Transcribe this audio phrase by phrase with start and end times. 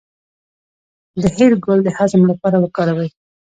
[1.21, 3.09] د هل ګل د هضم لپاره وکاروئ